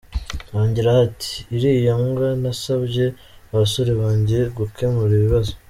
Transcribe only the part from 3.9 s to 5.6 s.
banjye gukemura ikibazo.”